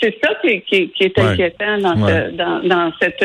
C'est 0.00 0.18
ça 0.22 0.34
qui, 0.42 0.60
qui, 0.62 0.90
qui 0.90 1.04
est 1.04 1.18
inquiétant 1.18 1.78
dans, 1.78 1.96
Ouais. 1.96 2.12
ce, 2.12 2.30
dans, 2.32 2.60
dans 2.62 2.92
cette 3.00 3.22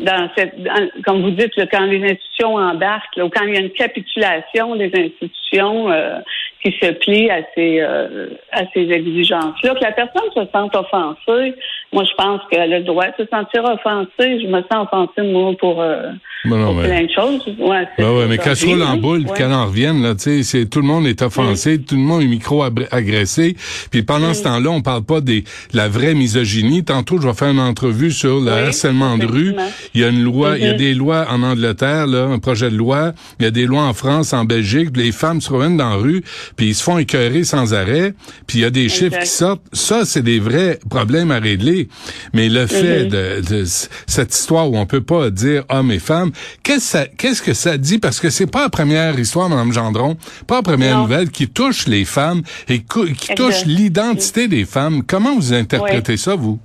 dans 0.00 0.28
cette, 0.36 0.62
dans- 0.62 0.88
comme 1.04 1.22
vous 1.22 1.30
dites, 1.32 1.56
là, 1.56 1.66
quand 1.66 1.84
les 1.84 2.02
institutions 2.04 2.54
embarquent, 2.54 3.16
là, 3.16 3.24
ou 3.26 3.30
quand 3.30 3.44
il 3.46 3.54
y 3.54 3.56
a 3.56 3.60
une 3.60 3.70
capitulation 3.70 4.76
des 4.76 4.90
institutions 4.94 5.90
euh, 5.90 6.18
qui 6.62 6.72
se 6.80 6.90
plient 6.92 7.30
à 7.30 7.40
ces, 7.54 7.80
euh, 7.80 8.28
à 8.52 8.62
ces 8.74 8.90
exigences-là, 8.90 9.74
que 9.74 9.80
la 9.82 9.92
personne 9.92 10.30
se 10.34 10.42
sente 10.52 10.74
offensée, 10.76 11.54
moi, 11.92 12.04
je 12.04 12.14
pense 12.16 12.40
qu'elle 12.50 12.72
a 12.72 12.78
le 12.78 12.84
droit 12.84 13.06
de 13.06 13.24
se 13.24 13.26
sentir 13.28 13.64
offensée. 13.64 14.40
Je 14.40 14.46
me 14.46 14.60
sens 14.70 14.86
offensée, 14.92 15.22
moi, 15.22 15.52
pour, 15.58 15.80
euh, 15.80 16.10
Ben 16.44 16.56
non, 16.58 16.74
pour 16.74 16.82
plein 16.82 17.04
de 17.04 17.10
choses. 17.10 17.46
Ouais, 17.58 17.88
Ben 17.98 18.12
ouais, 18.12 18.26
mais 18.28 18.38
qu'elle 18.38 18.56
roule 18.68 18.82
en 18.82 18.96
boule, 18.98 19.20
ouais. 19.26 19.36
qu'elle 19.36 19.52
en 19.52 19.66
revienne, 19.66 20.02
là, 20.02 20.14
tu 20.14 20.20
sais, 20.20 20.42
c'est 20.42 20.66
tout 20.68 20.80
le 20.80 20.86
monde 20.86 21.06
est 21.06 21.22
offensé, 21.22 21.82
tout 21.82 21.94
le 21.96 22.02
monde 22.02 22.22
est 22.22 22.26
micro-agressé. 22.26 23.56
Puis 23.90 24.02
pendant 24.02 24.34
ce 24.34 24.44
temps-là, 24.44 24.70
on 24.70 24.82
parle 24.82 25.04
pas 25.04 25.20
des 25.20 25.44
la 25.72 25.88
vraie 25.88 26.14
misogynie. 26.14 26.84
Tantôt, 26.84 27.20
je 27.20 27.26
vais 27.26 27.34
faire 27.34 27.48
une 27.50 27.58
entrevue 27.60 28.10
sur 28.10 28.36
le 28.40 28.52
Oui, 28.52 28.66
harcèlement 28.66 29.16
de 29.18 29.26
rue. 29.26 29.54
Il 29.94 30.00
y 30.00 30.04
a 30.04 30.08
une 30.08 30.22
loi, 30.22 30.58
il 30.58 30.64
y 30.64 30.68
a 30.68 30.72
Mhm. 30.72 30.78
des 30.78 30.94
lois 30.94 31.26
en 31.30 31.42
Angleterre, 31.42 32.06
là, 32.06 32.24
un 32.24 32.38
projet 32.38 32.70
de 32.70 32.76
loi. 32.76 33.12
Il 33.40 33.44
y 33.44 33.46
a 33.46 33.50
des 33.50 33.66
lois 33.66 33.82
en 33.82 33.92
France, 33.94 34.32
en 34.32 34.44
Belgique. 34.44 34.96
Les 34.96 35.12
femmes 35.12 35.40
se 35.40 35.50
reviennent 35.52 35.76
dans 35.76 35.90
la 35.90 35.96
rue, 35.96 36.22
puis 36.56 36.68
ils 36.68 36.74
se 36.74 36.82
font 36.82 36.98
écœurer 36.98 37.44
sans 37.44 37.74
arrêt. 37.74 38.14
Puis 38.46 38.58
il 38.58 38.60
y 38.62 38.64
a 38.64 38.70
des 38.70 38.88
chiffres 38.88 39.18
qui 39.20 39.26
sortent. 39.28 39.62
Ça, 39.72 40.04
c'est 40.04 40.22
des 40.22 40.38
vrais 40.40 40.78
problèmes 40.90 41.30
à 41.30 41.38
régler. 41.38 41.88
Mais 42.34 42.48
le 42.48 42.66
fait 42.66 43.04
Mhm. 43.04 43.10
de, 43.10 43.64
cette 44.06 44.34
histoire 44.34 44.70
où 44.70 44.76
on 44.76 44.86
peut 44.86 45.00
pas 45.00 45.30
dire 45.30 45.64
hommes 45.68 45.90
et 45.92 45.98
femmes, 45.98 46.30
qu'est-ce 46.62 46.76
que 46.78 46.82
ça, 46.98 47.06
qu'est-ce 47.06 47.42
que 47.42 47.54
ça 47.54 47.76
dit? 47.78 47.98
Parce 47.98 48.20
que 48.20 48.30
c'est 48.30 48.46
pas 48.46 48.62
la 48.62 48.68
première 48.70 49.18
histoire, 49.18 49.48
Madame 49.48 49.72
Gendron, 49.72 50.16
pas 50.46 50.56
la 50.56 50.62
première 50.62 50.96
Non. 50.96 51.02
nouvelle 51.02 51.30
qui 51.30 51.48
touche 51.48 51.86
les 51.86 52.04
femmes 52.04 52.42
et 52.68 52.80
qui 52.80 53.34
touche 53.34 53.64
l'identité 53.66 54.48
des 54.48 54.64
femmes. 54.64 55.02
Comment 55.06 55.34
vous 55.36 55.52
interprétez 55.52 56.16
ça, 56.16 56.34
vous? 56.34 56.58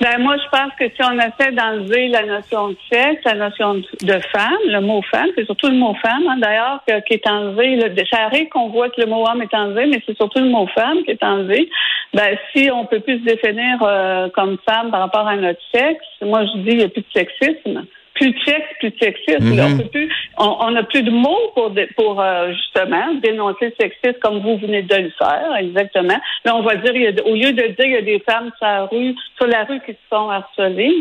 Ben 0.00 0.18
moi, 0.18 0.36
je 0.36 0.48
pense 0.50 0.72
que 0.78 0.86
si 0.88 1.02
on 1.02 1.18
essaie 1.18 1.52
d'enlever 1.52 2.08
la 2.08 2.26
notion 2.26 2.70
de 2.70 2.76
sexe, 2.90 3.22
la 3.24 3.34
notion 3.34 3.74
de 3.74 4.18
femme, 4.32 4.58
le 4.66 4.80
mot 4.80 5.00
femme, 5.02 5.28
c'est 5.36 5.44
surtout 5.44 5.68
le 5.68 5.76
mot 5.76 5.94
femme, 6.02 6.26
hein, 6.28 6.36
d'ailleurs, 6.38 6.82
qui 7.06 7.14
est 7.14 7.26
enlevé. 7.28 7.76
Là, 7.76 7.88
ça 8.10 8.24
arrive 8.24 8.48
qu'on 8.48 8.70
voit 8.70 8.90
que 8.90 9.00
le 9.00 9.06
mot 9.06 9.24
homme 9.26 9.42
est 9.42 9.54
enlevé, 9.54 9.86
mais 9.86 10.02
c'est 10.04 10.16
surtout 10.16 10.40
le 10.40 10.50
mot 10.50 10.66
femme 10.74 11.02
qui 11.04 11.12
est 11.12 11.22
enlevé. 11.22 11.70
Ben, 12.12 12.36
si 12.52 12.70
on 12.70 12.86
peut 12.86 13.00
plus 13.00 13.20
se 13.20 13.24
définir 13.24 13.78
euh, 13.82 14.28
comme 14.30 14.58
femme 14.68 14.90
par 14.90 15.00
rapport 15.00 15.26
à 15.26 15.36
notre 15.36 15.60
sexe, 15.72 16.06
moi 16.22 16.44
je 16.44 16.58
dis 16.58 16.70
il 16.70 16.78
n'y 16.78 16.84
a 16.84 16.88
plus 16.88 17.02
de 17.02 17.06
sexisme. 17.12 17.86
Plus 18.14 18.30
de 18.30 18.38
sexe, 18.44 18.66
plus 18.78 18.90
de 18.90 18.98
sexisme. 18.98 19.44
Mhm. 19.44 19.60
on 19.60 19.78
peut 19.78 19.88
plus, 19.88 20.12
on 20.38 20.70
n'a 20.70 20.82
plus 20.84 21.02
de 21.02 21.10
mots 21.10 21.50
pour 21.54 21.72
pour 21.96 22.20
euh, 22.20 22.52
justement 22.52 23.14
dénoncer 23.22 23.66
le 23.66 23.74
sexisme 23.78 24.18
comme 24.22 24.38
vous 24.40 24.56
venez 24.58 24.82
de 24.82 24.94
le 24.94 25.10
faire, 25.18 25.56
exactement. 25.58 26.18
Là, 26.44 26.56
on 26.56 26.62
va 26.62 26.76
dire, 26.76 26.94
il 26.94 27.02
y 27.02 27.06
a, 27.08 27.26
au 27.26 27.34
lieu 27.34 27.52
de 27.52 27.62
dire 27.62 27.86
il 27.86 27.92
y 27.92 27.96
a 27.96 28.02
des 28.02 28.20
femmes 28.20 28.50
sur 28.58 28.66
la 28.66 28.84
rue, 28.86 29.14
sur 29.36 29.46
la 29.46 29.64
rue 29.64 29.80
qui 29.80 29.92
se 29.92 30.06
font 30.08 30.30
harceler, 30.30 30.94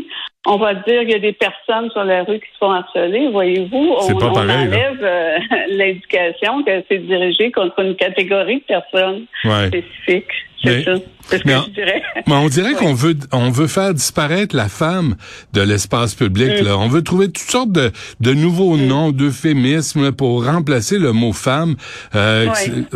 on 0.45 0.57
va 0.57 0.73
dire 0.73 1.01
il 1.03 1.09
y 1.09 1.13
a 1.15 1.19
des 1.19 1.33
personnes 1.33 1.89
sur 1.91 2.03
la 2.03 2.23
rue 2.23 2.39
qui 2.39 2.45
se 2.53 2.57
font 2.59 2.71
harceler. 2.71 3.29
Voyez-vous, 3.31 3.95
C'est 4.01 4.13
on, 4.13 4.17
pas 4.17 4.27
on 4.29 4.33
pareil, 4.33 4.47
là. 4.47 4.63
enlève 4.65 4.99
euh, 5.03 5.37
l'indication 5.77 6.63
que 6.63 6.83
c'est 6.89 6.99
dirigé 6.99 7.51
contre 7.51 7.79
une 7.79 7.95
catégorie 7.95 8.59
de 8.59 8.65
personnes 8.65 9.25
Ouais. 9.45 9.67
spécifiques. 9.67 10.31
C'est 10.65 10.83
ça. 10.83 10.93
C'est 11.23 11.39
ce 11.39 11.43
que 11.43 11.49
je 11.49 11.69
dirais. 11.71 12.01
Mais 12.25 12.35
on 12.35 12.47
dirait 12.47 12.71
qu'on 12.73 12.93
veut 12.93 13.15
on 13.33 13.49
veut 13.49 13.67
faire 13.67 13.93
disparaître 13.93 14.55
la 14.55 14.69
femme 14.69 15.15
de 15.51 15.61
l'espace 15.61 16.15
public. 16.15 16.61
Mm. 16.61 16.65
Là. 16.65 16.77
On 16.77 16.87
veut 16.87 17.03
trouver 17.03 17.25
toutes 17.27 17.39
sortes 17.39 17.71
de, 17.73 17.91
de 18.21 18.33
nouveaux 18.33 18.77
noms, 18.77 19.11
d'euphémismes 19.11 20.13
pour 20.13 20.45
remplacer 20.45 20.99
le 20.99 21.11
mot 21.11 21.33
femme 21.33 21.75
euh, 22.15 22.47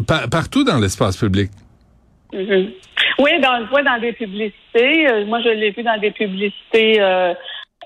par- 0.07 0.29
partout 0.29 0.63
dans 0.63 0.79
l'espace 0.79 1.17
public. 1.17 1.51
Mhm. 2.33 2.71
Oui, 3.19 3.39
dans, 3.41 3.59
le 3.59 3.83
dans 3.83 3.99
des 3.99 4.13
publicités. 4.13 5.09
Euh, 5.09 5.25
moi, 5.25 5.39
je 5.41 5.49
l'ai 5.49 5.71
vu 5.71 5.83
dans 5.83 5.99
des 5.99 6.11
publicités 6.11 7.01
euh, 7.01 7.33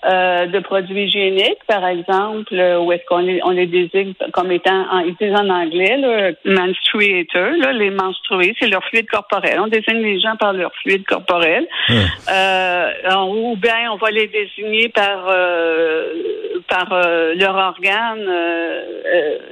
euh, 0.06 0.46
de 0.48 0.60
produits 0.60 1.04
hygiéniques, 1.06 1.64
par 1.68 1.86
exemple, 1.86 2.54
euh, 2.54 2.80
où 2.80 2.92
est-ce 2.92 3.06
qu'on 3.08 3.20
les, 3.20 3.40
on 3.44 3.52
les 3.52 3.68
désigne 3.68 4.14
comme 4.34 4.52
étant, 4.52 4.86
en, 4.92 5.00
ils 5.00 5.16
disent 5.22 5.36
en 5.36 5.50
anglais, 5.50 5.98
là, 5.98 6.32
menstruator, 6.46 7.52
là, 7.60 7.72
les 7.74 7.90
menstrués, 7.92 8.56
c'est 8.60 8.68
leur 8.68 8.84
fluide 8.86 9.08
corporel. 9.10 9.60
On 9.60 9.68
désigne 9.68 10.02
les 10.02 10.20
gens 10.20 10.36
par 10.38 10.54
leur 10.54 10.72
fluide 10.82 11.06
corporel. 11.06 11.68
Ouais. 11.90 11.96
Euh, 12.32 12.92
ou 13.28 13.56
bien 13.58 13.92
on 13.92 13.98
va 13.98 14.10
les 14.12 14.28
désigner 14.28 14.90
par 14.90 15.26
euh, 15.30 16.06
par 16.68 16.88
euh, 16.94 17.34
leur 17.36 17.56
organe 17.56 18.28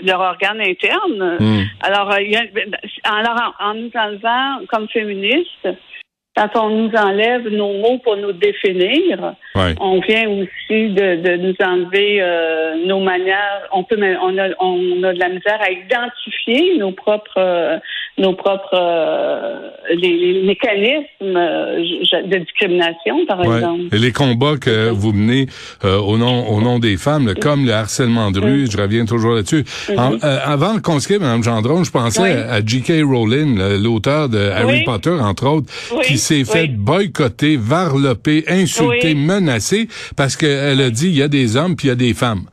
leur 0.04 0.20
organe 0.20 0.62
interne. 0.62 1.38
Mm. 1.40 1.62
Alors, 1.82 2.18
il 2.20 2.32
y 2.32 2.36
a- 2.36 2.44
alors 3.04 3.54
en, 3.60 3.70
en 3.70 3.74
nous 3.76 3.92
enlevant 3.96 4.66
comme 4.70 4.88
féministes, 4.90 5.68
quand 6.36 6.50
on 6.56 6.70
nous 6.70 6.92
enlève 6.96 7.48
nos 7.50 7.74
mots 7.80 7.98
pour 8.04 8.16
nous 8.16 8.32
définir, 8.32 9.36
Ouais. 9.56 9.74
on 9.82 10.00
vient 10.00 10.30
aussi 10.30 10.90
de, 10.90 11.16
de 11.16 11.36
nous 11.38 11.56
enlever 11.62 12.22
euh, 12.22 12.76
nos 12.86 13.00
manières. 13.00 13.68
On 13.74 13.84
peut, 13.84 13.98
on 14.00 14.38
a, 14.38 14.50
on 14.60 15.04
a 15.04 15.14
de 15.14 15.20
la 15.20 15.30
misère 15.30 15.60
à 15.62 15.72
identifier 15.72 16.78
nos 16.78 16.92
propres, 16.92 17.38
euh, 17.38 17.78
nos 18.20 18.34
propres, 18.34 18.74
euh, 18.74 19.70
les, 19.96 20.34
les 20.34 20.44
mécanismes 20.46 21.06
euh, 21.22 21.78
de 22.28 22.38
discrimination, 22.40 23.26
par 23.28 23.40
Ouais. 23.40 23.58
exemple. 23.58 23.84
Et 23.94 23.98
les 23.98 24.12
combats 24.12 24.58
que 24.58 24.90
vous 24.90 25.14
menez 25.14 25.48
euh, 25.86 25.98
au 26.00 26.18
nom 26.18 26.48
au 26.50 26.62
nom 26.62 26.80
des 26.80 26.98
femmes, 26.98 27.28
là, 27.28 27.34
comme 27.36 27.66
le 27.66 27.72
harcèlement 27.74 28.32
de 28.32 28.40
rue, 28.40 28.68
je 28.70 28.78
reviens 28.78 29.06
toujours 29.06 29.34
là-dessus. 29.36 29.64
En- 29.98 30.14
euh, 30.24 30.38
avant 30.44 30.80
qu'on 30.80 31.00
se 31.00 31.08
quitte, 31.08 31.22
Mme 31.22 31.44
Gendron, 31.44 31.84
je 31.84 31.92
pensais 31.92 32.22
Oui. 32.22 32.30
à 32.32 32.60
J.K. 32.66 33.04
Rowling, 33.04 33.58
l'auteur 33.82 34.30
de 34.30 34.38
Harry 34.50 34.80
Oui. 34.80 34.84
Potter, 34.84 35.12
entre 35.12 35.48
autres, 35.48 35.72
Oui, 35.96 36.04
qui 36.06 36.18
s'est 36.18 36.44
fait 36.46 36.68
boycotter, 36.68 37.58
varloper, 37.58 38.44
insulter, 38.48 39.16
menacer 39.16 39.88
parce 40.18 40.36
qu'elle 40.36 40.82
a 40.82 40.90
dit 40.90 41.08
il 41.08 41.18
y 41.18 41.24
a 41.24 41.28
des 41.28 41.56
hommes 41.56 41.76
puis 41.76 41.88
il 41.88 41.90
y 41.90 41.94
a 41.94 41.96
des 41.96 42.14
femmes. 42.14 42.44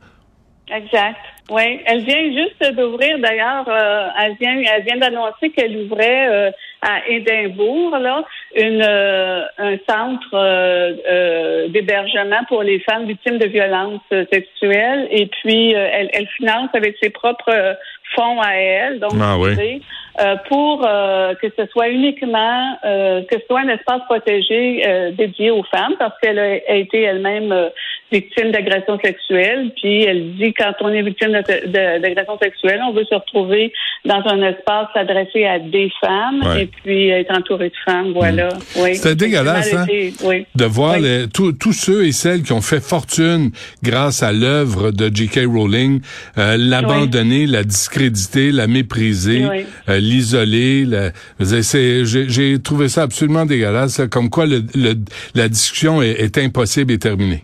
Exact. 0.69 1.17
Oui, 1.49 1.79
elle 1.85 2.01
vient 2.03 2.25
juste 2.33 2.75
d'ouvrir 2.75 3.19
d'ailleurs. 3.19 3.65
euh, 3.69 4.07
elle 4.21 4.35
vient, 4.39 4.61
elle 4.75 4.83
vient 4.83 4.97
d'annoncer 4.97 5.49
qu'elle 5.51 5.77
ouvrait 5.77 6.27
euh, 6.27 6.51
à 6.81 7.07
Édimbourg 7.07 7.97
là 7.99 8.23
une 8.55 8.83
euh, 8.83 9.43
un 9.57 9.77
centre 9.89 10.27
euh, 10.33 10.93
euh, 11.09 11.67
d'hébergement 11.69 12.43
pour 12.49 12.63
les 12.63 12.79
femmes 12.81 13.05
victimes 13.05 13.37
de 13.37 13.45
violences 13.47 14.01
sexuelles. 14.31 15.07
Et 15.09 15.27
puis 15.27 15.73
euh, 15.73 15.87
elle, 15.93 16.09
elle 16.13 16.27
finance 16.35 16.69
avec 16.73 16.97
ses 17.01 17.11
propres 17.11 17.77
fonds 18.15 18.41
à 18.41 18.53
elle, 18.53 18.99
donc 18.99 19.13
Ah 19.21 19.37
oui. 19.37 19.81
euh, 20.21 20.35
pour 20.49 20.85
euh, 20.85 21.33
que 21.35 21.47
ce 21.57 21.65
soit 21.67 21.89
uniquement 21.89 22.77
euh, 22.85 23.21
que 23.23 23.39
ce 23.39 23.45
soit 23.47 23.61
un 23.61 23.69
espace 23.69 24.01
protégé 24.05 24.83
euh, 24.85 25.11
dédié 25.11 25.51
aux 25.51 25.63
femmes, 25.63 25.95
parce 25.97 26.17
qu'elle 26.21 26.39
a, 26.39 26.51
a 26.69 26.75
été 26.75 27.01
elle-même 27.03 27.51
euh, 27.51 27.69
victime 28.11 28.51
d'agression 28.51 28.97
sexuelle. 29.03 29.71
Puis 29.81 30.03
elle 30.03 30.35
dit 30.35 30.53
quand 30.53 30.73
on 30.81 30.89
est 30.89 31.01
victime 31.01 31.31
d'agression 31.31 32.37
sexuelle, 32.41 32.79
on 32.87 32.93
veut 32.93 33.05
se 33.09 33.15
retrouver 33.15 33.73
dans 34.05 34.21
un 34.25 34.41
espace 34.49 34.87
adressé 34.95 35.45
à 35.45 35.59
des 35.59 35.91
femmes 36.01 36.41
Ouais. 36.45 36.63
et 36.63 36.65
puis 36.67 37.09
être 37.09 37.31
entouré 37.37 37.69
de 37.69 37.75
femmes. 37.85 38.13
Voilà. 38.13 38.49
Oui. 38.77 38.95
C'était 38.95 39.15
dégueulasse, 39.15 39.73
hein? 39.73 39.85
Oui. 40.23 40.45
de 40.55 40.65
voir 40.65 40.95
Oui. 40.95 41.01
les- 41.03 41.27
tous 41.29 41.73
ceux 41.73 42.05
et 42.05 42.11
celles 42.11 42.43
qui 42.43 42.53
ont 42.53 42.61
fait 42.61 42.79
fortune 42.81 43.51
grâce 43.83 44.23
à 44.23 44.31
l'œuvre 44.31 44.91
de 44.91 45.09
J.K. 45.13 45.41
Rowling, 45.45 46.01
euh, 46.37 46.55
l'abandonner, 46.57 47.45
la 47.47 47.63
discréditer, 47.63 48.51
la 48.51 48.67
mépriser, 48.67 49.43
euh, 49.89 49.99
l'isoler. 49.99 50.85
la- 50.85 51.11
c'est- 51.41 52.05
J'ai 52.05 52.59
trouvé 52.61 52.87
ça 52.89 53.03
absolument 53.03 53.45
dégueulasse, 53.45 54.01
comme 54.11 54.29
quoi 54.29 54.45
le, 54.45 54.63
le- 54.75 54.95
la 55.35 55.49
discussion 55.49 56.01
est, 56.01 56.11
est 56.21 56.37
impossible 56.37 56.93
et 56.93 56.99
terminée. 56.99 57.43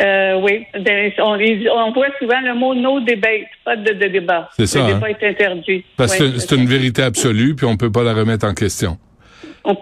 Euh, 0.00 0.40
oui, 0.42 0.66
Ben, 0.80 1.10
on, 1.18 1.38
on 1.38 1.92
voit 1.92 2.08
souvent 2.18 2.40
le 2.42 2.54
mot 2.54 2.74
no 2.74 3.00
debate, 3.00 3.46
pas 3.64 3.76
de, 3.76 3.92
de 3.92 4.06
débat. 4.08 4.48
C'est 4.56 4.66
ça, 4.66 4.80
Le 4.80 4.84
hein? 4.84 4.94
débat 4.94 5.10
est 5.10 5.22
interdit. 5.26 5.84
Parce 5.96 6.18
Oui, 6.18 6.32
que 6.32 6.38
c'est 6.38 6.54
une 6.54 6.66
vérité 6.66 7.02
absolue, 7.02 7.54
puis 7.54 7.66
on 7.66 7.76
peut 7.76 7.90
pas 7.90 8.02
la 8.02 8.12
remettre 8.12 8.46
en 8.46 8.52
question. 8.54 8.98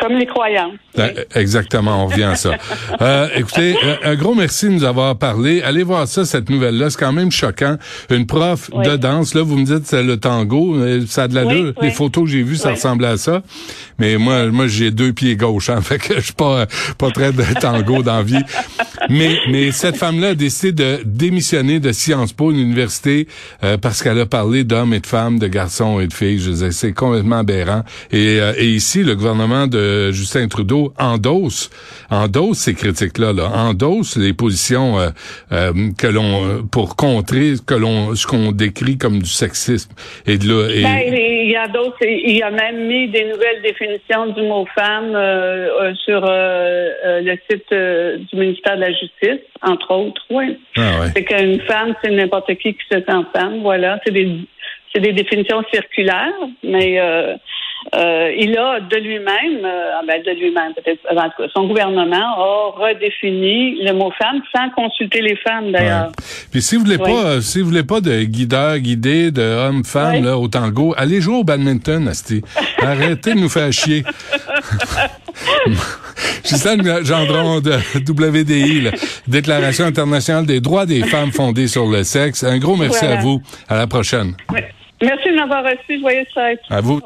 Comme 0.01 0.15
les 0.15 0.27
croyances. 0.27 0.75
Ben, 0.97 1.13
exactement, 1.35 2.05
on 2.05 2.07
revient 2.07 2.25
à 2.25 2.37
ça. 2.37 2.53
euh, 3.01 3.29
écoutez, 3.35 3.77
un 4.03 4.15
gros 4.15 4.35
merci 4.35 4.67
de 4.67 4.73
nous 4.73 4.85
avoir 4.85 5.17
parlé. 5.17 5.61
Allez 5.63 5.83
voir 5.83 6.07
ça, 6.07 6.25
cette 6.25 6.49
nouvelle-là. 6.49 6.91
C'est 6.91 6.99
quand 6.99 7.13
même 7.13 7.31
choquant. 7.31 7.77
Une 8.11 8.27
prof 8.27 8.71
de 8.71 8.97
danse, 8.97 9.35
là, 9.35 9.43
vous 9.43 9.57
me 9.57 9.65
dites 9.65 9.87
c'est 9.87 10.03
le 10.03 10.19
tango. 10.19 10.77
Ça 11.07 11.25
a 11.25 11.29
de 11.29 11.35
l'allure. 11.35 11.73
Les 11.83 11.91
photos 11.91 12.25
que 12.25 12.31
j'ai 12.31 12.43
vues, 12.43 12.57
ça 12.57 12.71
ressemblait 12.71 13.09
à 13.09 13.17
ça. 13.17 13.43
Mais 13.99 14.17
moi, 14.17 14.47
moi 14.47 14.67
j'ai 14.67 14.91
deux 14.91 15.13
pieds 15.13 15.37
gauches, 15.37 15.71
hein, 15.71 15.81
fait 15.83 15.99
que 15.99 16.15
je 16.17 16.21
suis 16.21 16.33
pas, 16.33 16.67
pas 16.99 17.11
très 17.11 17.33
de 17.33 17.43
tango 17.61 18.03
dans 18.03 18.23
vie. 18.23 18.43
Mais, 19.11 19.39
mais 19.51 19.73
cette 19.73 19.97
femme-là 19.97 20.29
a 20.29 20.35
décidé 20.35 20.73
de 20.73 21.03
démissionner 21.05 21.81
de 21.81 21.93
Sciences 21.93 22.33
Po, 22.33 22.51
une 22.51 22.59
université, 22.59 23.29
euh, 23.63 23.77
parce 23.77 24.03
qu'elle 24.03 24.21
a 24.21 24.27
parlé 24.27 24.65
d'hommes 24.65 24.95
et 24.95 25.01
de 25.01 25.07
femmes, 25.07 25.39
de 25.39 25.47
garçons 25.47 26.01
et 26.01 26.07
de 26.07 26.13
filles. 26.13 26.39
Je 26.41 26.71
c'est 26.71 26.93
complètement 26.93 27.39
aberrant. 27.39 27.83
Et, 28.11 28.41
euh, 28.41 28.55
et 28.57 28.69
ici, 28.69 29.03
le 29.03 29.15
gouvernement 29.15 29.67
de 29.75 30.13
Justin 30.13 30.49
Trudeau 30.49 30.93
endosse, 30.99 31.71
endosse 32.11 32.59
ces 32.59 32.75
critiques-là, 32.75 33.33
là, 33.33 33.49
endosse 33.55 34.17
les 34.17 34.33
positions 34.33 34.99
euh, 34.99 35.09
euh, 35.53 35.73
que 35.99 36.07
l'on 36.07 36.67
pour 36.71 36.97
contrer 36.97 37.55
que 37.67 37.75
l'on 37.75 38.15
ce 38.15 38.27
qu'on 38.27 38.53
décrit 38.53 38.97
comme 38.99 39.21
du 39.21 39.29
sexisme 39.29 39.93
et 40.27 40.39
de 40.39 40.49
là. 40.49 40.69
Ben, 40.69 41.15
il 41.15 41.51
y 41.51 41.57
a 41.57 41.69
d'autres, 41.69 41.97
il 42.03 42.43
a 42.43 42.51
même 42.51 42.87
mis 42.87 43.09
des 43.09 43.25
nouvelles 43.25 43.63
définitions 43.63 44.27
du 44.29 44.43
mot 44.43 44.67
femme 44.75 45.13
sur 46.05 46.21
le 46.23 47.35
site 47.51 47.71
du 47.71 48.37
ministère 48.39 48.77
de 48.77 48.81
la 48.81 48.93
Justice, 48.93 49.45
entre 49.63 49.91
autres. 49.93 50.23
Oui. 50.31 50.59
Ah 50.77 51.01
ouais. 51.01 51.07
C'est 51.15 51.25
qu'une 51.25 51.61
femme, 51.63 51.95
c'est 52.03 52.11
n'importe 52.11 52.55
qui 52.55 52.75
qui 52.75 52.85
se 52.91 52.99
sent 52.99 53.25
femme. 53.35 53.61
Voilà, 53.63 54.01
c'est 54.05 54.13
des 54.13 54.29
c'est 54.95 55.01
des 55.01 55.13
définitions 55.13 55.63
circulaires, 55.73 56.33
mais 56.63 57.01
euh, 57.93 58.15
euh, 58.25 58.33
il 58.39 58.57
a 58.59 58.81
de 58.81 58.97
lui-même, 58.97 59.65
euh, 59.65 59.99
ah 59.99 60.03
ben 60.07 60.23
de 60.23 60.31
lui-même 60.31 60.73
peut-être, 60.75 61.01
en 61.11 61.29
tout 61.31 61.43
cas, 61.43 61.49
son 61.55 61.67
gouvernement 61.67 62.17
a 62.17 62.71
redéfini 62.77 63.83
le 63.83 63.93
mot 63.93 64.11
femme 64.19 64.41
sans 64.55 64.71
consulter 64.71 65.21
les 65.21 65.37
femmes 65.37 65.73
d'ailleurs. 65.73 66.13
Puis 66.51 66.63
si 66.63 66.77
vous 66.77 66.85
voulez 66.85 66.99
pas, 66.99 67.41
si 67.41 67.61
vous 67.61 67.69
voulez 67.69 67.85
pas 67.85 68.01
de 68.01 68.23
guideur, 68.25 68.79
guidé, 68.79 69.31
de 69.31 69.43
homme-femme 69.43 70.25
là 70.25 70.39
au 70.39 70.49
tango, 70.49 70.95
allez 70.97 71.21
jouer 71.21 71.37
au 71.37 71.45
badminton, 71.45 72.09
Asti. 72.09 72.43
Arrêtez 72.79 73.35
de 73.35 73.41
nous 73.41 73.49
faire 73.49 73.73
chier. 73.73 74.05
Ghislaine 76.45 77.05
Gendron 77.05 77.61
de 77.61 77.73
WDI, 77.73 78.91
Déclaration 79.27 79.87
internationale 79.87 80.47
des 80.47 80.61
droits 80.61 80.87
des 80.87 81.03
femmes 81.05 81.33
fondée 81.33 81.67
sur 81.67 81.87
le 81.87 82.05
sexe. 82.05 82.45
Un 82.45 82.59
gros 82.59 82.77
merci 82.77 83.05
à 83.05 83.17
vous. 83.17 83.43
À 83.69 83.77
la 83.77 83.87
prochaine. 83.87 84.35
Merci 85.03 85.29
de 85.31 85.35
m'avoir 85.35 85.65
reçu. 85.65 86.01
Joyeux 86.01 86.25
fête. 86.35 86.61
À 86.71 86.81
vous. 86.81 87.01